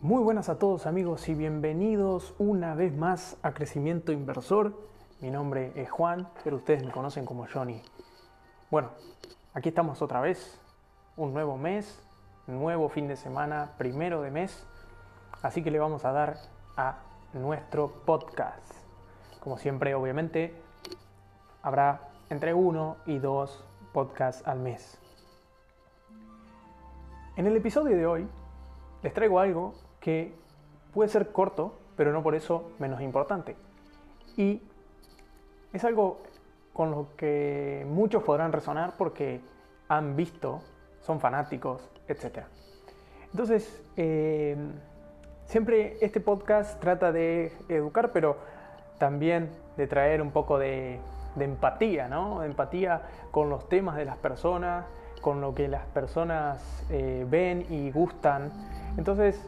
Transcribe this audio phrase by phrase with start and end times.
[0.00, 4.72] Muy buenas a todos amigos y bienvenidos una vez más a Crecimiento Inversor.
[5.20, 7.82] Mi nombre es Juan, pero ustedes me conocen como Johnny.
[8.70, 8.90] Bueno,
[9.54, 10.60] aquí estamos otra vez,
[11.16, 12.00] un nuevo mes,
[12.46, 14.64] nuevo fin de semana, primero de mes,
[15.42, 16.36] así que le vamos a dar
[16.76, 16.98] a
[17.32, 18.72] nuestro podcast.
[19.40, 20.54] Como siempre, obviamente,
[21.60, 24.96] habrá entre uno y dos podcasts al mes.
[27.34, 28.28] En el episodio de hoy
[29.02, 29.74] les traigo algo
[30.08, 30.32] que
[30.94, 33.56] puede ser corto, pero no por eso menos importante.
[34.38, 34.62] Y
[35.70, 36.22] es algo
[36.72, 39.42] con lo que muchos podrán resonar porque
[39.86, 40.62] han visto,
[41.02, 42.38] son fanáticos, etc.
[43.32, 44.56] Entonces, eh,
[45.44, 48.38] siempre este podcast trata de educar, pero
[48.96, 51.00] también de traer un poco de,
[51.38, 52.40] empatía, ¿no?
[52.40, 54.86] De empatía con los temas de las personas,
[55.20, 58.50] con lo que las personas eh, ven y gustan.
[58.96, 59.38] Entonces,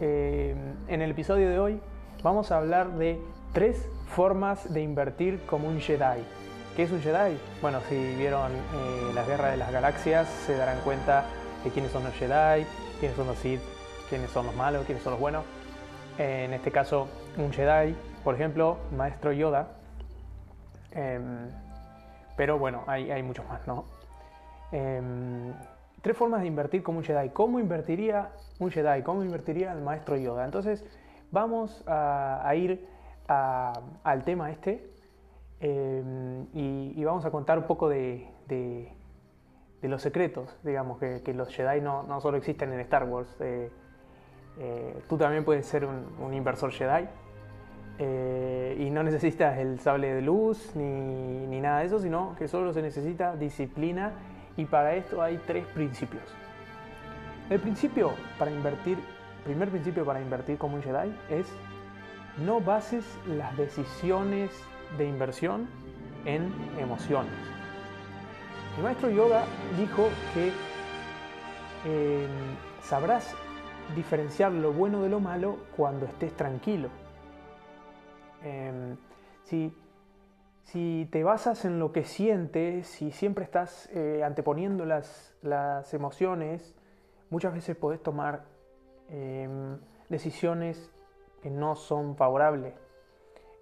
[0.00, 0.54] eh,
[0.88, 1.80] en el episodio de hoy
[2.22, 3.18] vamos a hablar de
[3.52, 6.22] tres formas de invertir como un Jedi.
[6.76, 7.38] ¿Qué es un Jedi?
[7.62, 11.24] Bueno, si vieron eh, las guerras de las galaxias se darán cuenta
[11.64, 12.66] de quiénes son los Jedi,
[13.00, 13.60] quiénes son los Sith,
[14.08, 15.44] quiénes son los malos, quiénes son los buenos.
[16.18, 19.68] en este caso, un Jedi, por ejemplo, Maestro Yoda.
[20.92, 21.48] Em,
[22.36, 23.84] pero bueno, hay, hay, muchos más, ¿no?
[26.06, 27.30] Tres formas de invertir como un Jedi.
[27.30, 29.02] ¿Cómo invertiría un Jedi?
[29.02, 30.44] ¿Cómo invertiría el maestro Yoda?
[30.44, 30.84] Entonces,
[31.32, 32.86] vamos a, ir
[33.26, 34.88] al tema este
[35.58, 38.24] em, y, vamos a contar un poco de,
[39.82, 43.34] los secretos, digamos, que, los Jedi no, solo existen en Star Wars.
[43.40, 43.68] Eh,
[44.60, 47.08] eh, tú también puedes ser un, inversor Jedi.
[47.98, 52.46] Eh, y no necesitas el sable de luz ni, ni nada de eso, sino que
[52.46, 54.12] solo se necesita disciplina
[54.56, 56.22] y para esto hay tres principios.
[57.50, 58.98] El principio para invertir,
[59.44, 61.46] primer principio para invertir como un Jedi es
[62.44, 64.50] no bases las decisiones
[64.98, 65.68] de inversión
[66.24, 67.32] en emociones.
[68.76, 69.44] El maestro Yoga
[69.78, 70.52] dijo que
[71.84, 72.30] em,
[72.82, 73.34] sabrás
[73.94, 76.88] diferenciar lo bueno de lo malo cuando estés tranquilo.
[78.42, 78.96] Em,
[80.66, 86.74] si te basas en lo que sientes, si siempre estás eh, anteponiendo las, emociones,
[87.30, 88.42] muchas veces podés tomar
[89.08, 89.78] em,
[90.08, 90.90] decisiones
[91.40, 92.74] que no son favorables.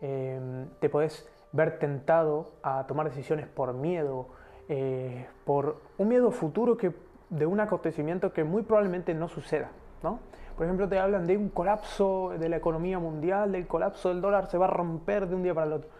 [0.00, 4.28] Em, te podés ver tentado a tomar decisiones por miedo,
[4.68, 6.92] eh, por un miedo futuro que,
[7.30, 9.72] de un acontecimiento que muy probablemente no suceda.
[10.04, 10.20] ¿no?
[10.56, 14.46] Por ejemplo, te hablan de un colapso de la economía mundial, del colapso del dólar,
[14.46, 15.90] se va a romper de un día para el otro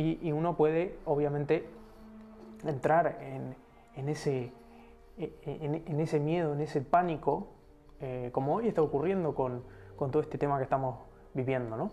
[0.00, 1.68] y, uno puede, obviamente,
[2.64, 3.18] entrar
[3.96, 4.52] en, ese,
[5.16, 7.48] en, ese miedo, en ese pánico,
[8.00, 9.62] eh, como hoy está ocurriendo con,
[9.96, 11.00] todo este tema que estamos
[11.34, 11.90] viviendo, ¿no?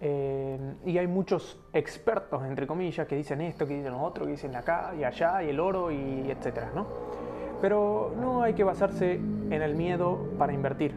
[0.00, 4.32] Eh, y hay muchos expertos, entre comillas, que dicen esto, que dicen lo otro, que
[4.32, 6.88] dicen acá y allá, y el oro, y etcétera, ¿no?
[7.60, 10.92] Pero no hay que basarse en el miedo para invertir.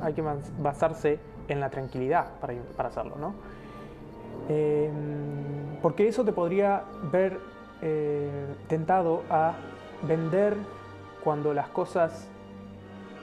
[0.00, 0.22] Hay que
[0.58, 1.18] basarse
[1.48, 3.34] en la tranquilidad para, para hacerlo, ¿no?
[4.48, 7.38] Em, porque eso te podría ver
[7.82, 9.54] eh, tentado a
[10.02, 10.56] vender
[11.22, 12.28] cuando las cosas,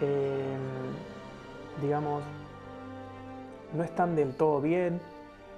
[0.01, 2.23] em, digamos,
[3.73, 4.99] no están del todo bien,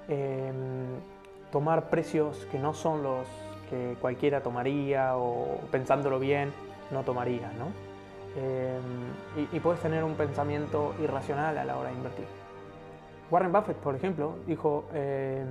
[0.08, 0.54] em,
[1.50, 3.26] tomar precios que no son los
[3.70, 6.52] que cualquiera tomaría o pensándolo bien
[6.90, 7.72] no tomaría, ¿no?
[9.52, 12.43] y puedes tener un pensamiento irracional a la hora de invertir.
[13.30, 15.44] Warren Buffett, por ejemplo, dijo eh,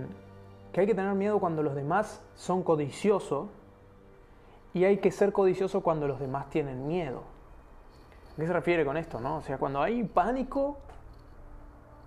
[0.71, 3.49] que hay que tener miedo cuando los demás son codiciosos
[4.73, 7.23] y hay que ser codicioso cuando los demás tienen miedo.
[8.33, 9.19] ¿A qué se refiere con esto?
[9.19, 9.37] No?
[9.37, 10.77] O sea, cuando hay pánico,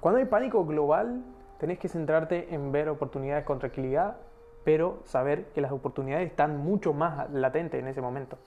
[0.01, 1.23] cuando hay pánico global,
[1.59, 4.17] tenés que centrarte en ver oportunidades con tranquilidad,
[4.65, 8.39] pero saber que las oportunidades están mucho más latentes en ese momento.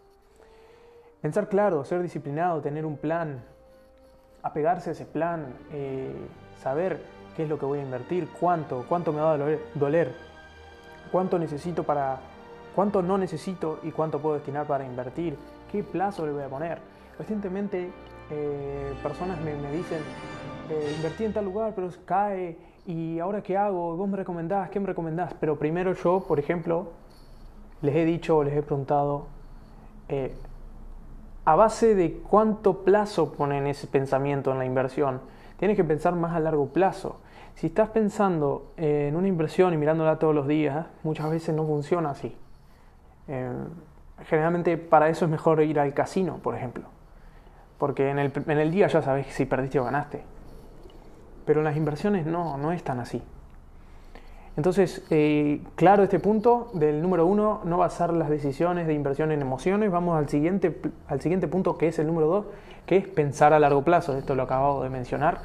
[1.22, 3.44] Pensar claro, ser disciplinado, tener un plan,
[4.42, 6.14] apegarse a ese plan, eh,
[6.62, 7.02] saber
[7.36, 9.38] qué es lo que voy a invertir, cuánto, cuánto me va a
[9.76, 10.14] doler,
[11.12, 12.20] cuánto necesito para,
[12.76, 15.38] cuánto no necesito y cuánto puedo destinar para invertir,
[15.72, 16.80] qué plazo le voy a poner.
[17.18, 17.90] Recientemente
[18.32, 20.00] eh, personas me, dicen,
[20.70, 24.80] eh, invertí en tal lugar, pero cae, y ahora qué hago, vos me recomendás, qué
[24.80, 26.92] me recomendás, pero primero yo, por ejemplo,
[27.82, 29.28] les he dicho les he preguntado,
[30.10, 30.34] eh,
[31.46, 35.22] a base de cuánto plazo ponen ese pensamiento en la inversión.
[35.60, 37.20] Tienes que pensar más a largo plazo.
[37.56, 42.12] Si estás pensando en una inversión y mirándola todos los días, muchas veces no funciona
[42.12, 42.36] así.
[43.28, 43.52] Eh,
[44.26, 46.86] generalmente para eso es mejor ir al casino, por ejemplo.
[47.78, 50.24] porque en el, en el día ya sabes si perdiste o ganaste.
[51.46, 53.22] Pero en las inversiones no, no es tan así.
[54.60, 59.42] Entonces, eh, claro este punto del número uno, no basar las decisiones de inversión en
[59.42, 59.90] emociones.
[59.90, 62.46] Vamos al siguiente, al siguiente punto que es el número dos,
[62.86, 64.18] que es pensar a largo plazo.
[64.18, 65.44] Esto lo acabo de mencionar.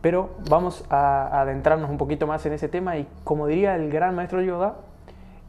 [0.00, 4.14] Pero vamos a adentrarnos un poquito más en ese tema y como diría el gran
[4.14, 4.76] maestro Yoda,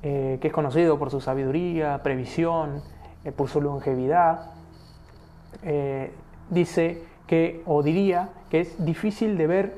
[0.04, 2.82] eh, que es conocido por su sabiduría, previsión,
[3.24, 4.52] eh, por su longevidad,
[6.50, 9.74] dice que, o diría, que es difícil de ver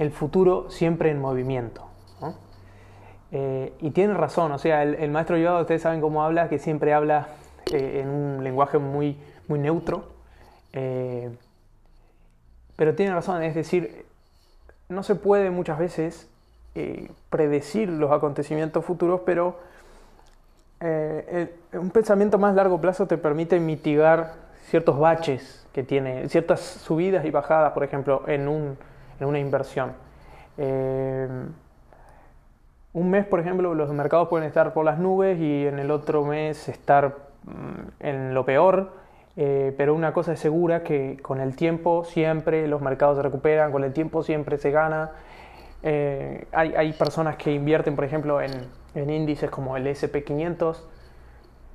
[0.00, 1.86] el futuro siempre en movimiento.
[3.32, 6.94] Eh, y tiene razón, o sea, el, maestro Yoda, ustedes saben cómo habla, que siempre
[6.94, 7.28] habla
[7.70, 10.06] eh, en un lenguaje muy, muy neutro,
[10.72, 11.30] eh,
[12.74, 14.06] pero tiene razón, es decir,
[14.88, 16.28] no se puede muchas veces
[17.28, 19.58] predecir los acontecimientos futuros, pero
[20.80, 24.32] un pensamiento más largo plazo te permite mitigar
[24.70, 28.78] ciertos baches que tiene, ciertas subidas y bajadas, por ejemplo, en un
[29.20, 29.92] en una inversión.
[30.58, 31.28] Eh,
[32.92, 36.24] un mes, por ejemplo, los mercados pueden estar por las nubes y en el otro
[36.24, 38.90] mes estar mm, en lo peor,
[39.36, 43.70] eh, pero una cosa es segura que con el tiempo siempre los mercados se recuperan,
[43.70, 45.12] con el tiempo siempre se gana.
[45.82, 48.50] Eh, hay, personas que invierten, por ejemplo, en,
[48.94, 50.76] en índices como el SP500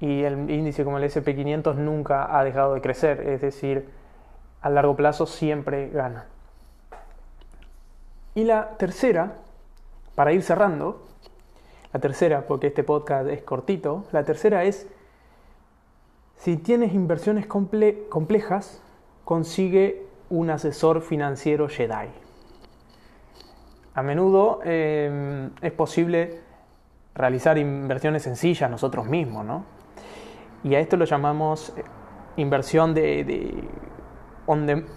[0.01, 3.89] y el índice como el SP500 nunca ha dejado de crecer, es decir,
[4.61, 6.25] a largo plazo siempre gana.
[8.35, 9.37] Y la tercera,
[10.13, 11.07] para ir cerrando,
[11.93, 14.89] la tercera, porque este podcast es cortito, la tercera es,
[16.35, 18.83] si tienes inversiones complejas,
[19.23, 22.09] consigue un asesor financiero Jedi.
[23.93, 26.41] A menudo em, es posible
[27.13, 29.63] realizar inversiones sencillas nosotros mismos, ¿no?
[30.65, 31.83] Y a esto lo llamamos eh,
[32.35, 33.63] inversión de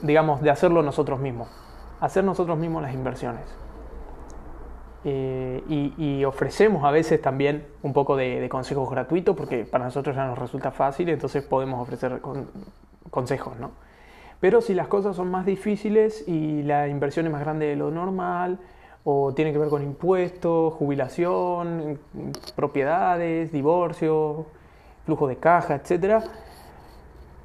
[0.03, 1.68] digamos, de hacerlo nosotros mismos
[2.01, 3.45] hacer nosotros mismos las inversiones.
[5.05, 5.63] Eh,
[5.97, 10.37] y, ofrecemos a veces también un poco de, consejos gratuitos porque para nosotros ya nos
[10.37, 12.21] resulta fácil, entonces podemos ofrecer
[13.11, 13.71] consejos, ¿no?
[14.41, 17.91] Pero si las cosas son más difíciles y la inversión es más grande de lo
[17.91, 18.59] normal,
[19.05, 21.99] o tiene que ver con impuestos, jubilación,
[22.55, 24.47] propiedades, divorcio,
[25.07, 26.25] flujo de caja, etc.,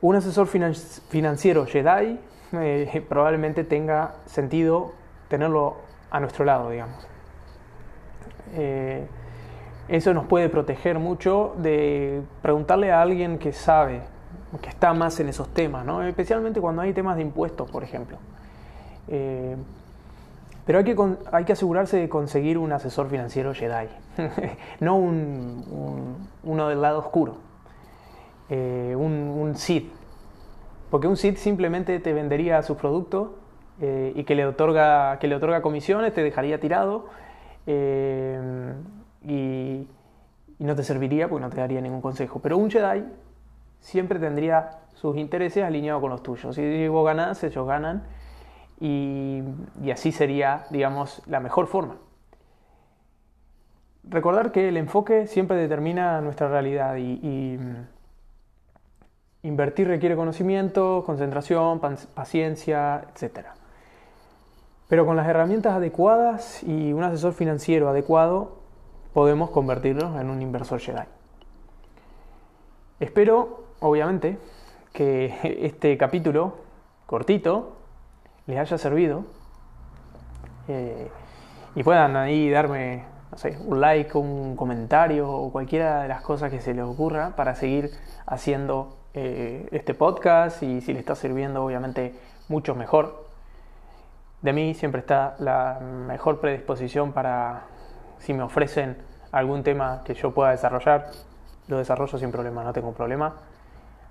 [0.01, 2.19] un asesor financiero Jedi
[2.53, 4.94] eh, probablemente tenga sentido
[5.27, 5.77] tenerlo
[6.11, 7.07] a nuestro lado, digamos.
[8.53, 9.07] Eh,
[9.88, 14.01] eso nos puede proteger mucho de preguntarle a alguien que sabe,
[14.61, 16.03] que está más en esos temas, ¿no?
[16.03, 18.17] especialmente cuando hay temas de impuestos, por ejemplo.
[19.07, 19.57] Eh,
[20.65, 20.95] pero hay que,
[21.31, 23.89] hay que asegurarse de conseguir un asesor financiero Jedi,
[24.79, 27.38] no un, uno del lado oscuro,
[28.50, 29.91] un, un Sith,
[30.93, 33.31] porque un SID simplemente te vendería sus productos
[33.81, 37.07] eh, y que le, otorga, que le otorga comisiones, te dejaría tirado
[37.65, 38.75] eh,
[39.23, 39.87] y,
[40.59, 42.41] no te serviría porque no te daría ningún consejo.
[42.43, 43.05] Pero un Jedi
[43.79, 46.55] siempre tendría sus intereses alineados con los tuyos.
[46.55, 48.03] Si vos ganás, ellos ganan
[48.79, 49.41] y,
[49.91, 51.97] así sería, digamos, la mejor forma.
[54.03, 57.57] Recordar que el enfoque siempre determina nuestra realidad y
[59.43, 61.81] Invertir requiere conocimiento, concentración,
[62.15, 63.47] paciencia, etc.
[64.88, 68.57] Pero con las herramientas adecuadas y un asesor financiero adecuado,
[69.13, 71.03] podemos convertirnos en un inversor Jedi.
[73.01, 74.38] Espero, obviamente,
[74.93, 75.35] que
[75.65, 76.55] este capítulo
[77.05, 77.75] cortito
[78.47, 79.25] les haya servido
[80.69, 81.09] eh,
[81.75, 83.03] y puedan ahí darme
[83.65, 87.91] un like, un comentario o cualquiera de las cosas que se les ocurra para seguir
[88.25, 92.13] haciendo eh, este podcast y si le está sirviendo obviamente
[92.50, 93.27] mucho mejor.
[94.41, 97.63] De mí siempre está la mejor predisposición para
[98.17, 98.98] si me ofrecen
[99.32, 101.08] algún tema que yo pueda desarrollar,
[101.67, 103.36] lo desarrollo sin problema, no tengo problema.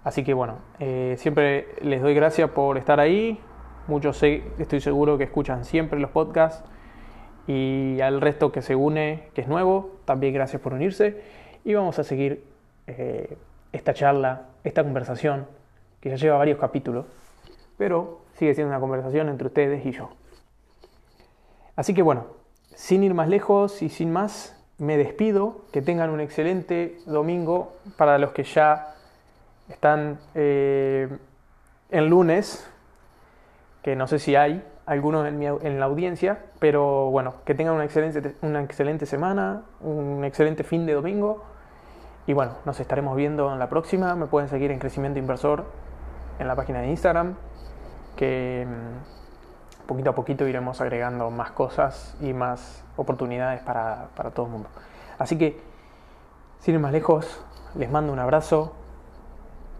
[0.04, 3.40] Así que bueno, eh, siempre les doy gracias por estar ahí.
[3.86, 6.64] Muchos sé, estoy seguro que escuchan siempre los podcasts
[7.46, 11.22] y al resto que se une, que es nuevo, también gracias por unirse
[11.64, 12.44] y vamos a seguir
[12.86, 13.36] eh,
[13.72, 15.46] esta charla, esta conversación,
[16.00, 17.06] que ya lleva varios capítulos,
[17.78, 20.10] pero sigue siendo una conversación entre ustedes y yo.
[21.76, 22.26] Así que bueno,
[22.74, 28.18] sin ir más lejos y sin más, me despido, que tengan un excelente domingo para
[28.18, 28.94] los que ya
[29.68, 31.08] están eh,
[31.90, 32.68] en lunes,
[33.82, 37.84] que no sé si hay algunos en, en, la audiencia, pero bueno, que tengan una
[37.84, 41.44] excelente, una excelente semana, un excelente fin de domingo
[42.26, 44.14] y bueno, nos estaremos viendo en la próxima.
[44.14, 45.64] Me pueden seguir en Crecimiento Inversor
[46.38, 47.34] en la página de Instagram,
[48.16, 54.46] que mm, poquito a poquito iremos agregando más cosas y más oportunidades para, para todo
[54.46, 54.68] el mundo.
[55.18, 55.60] Así que,
[56.60, 58.72] sin ir más lejos, les mando un abrazo,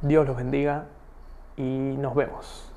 [0.01, 0.87] Dios los bendiga
[1.57, 2.72] y nos vemos.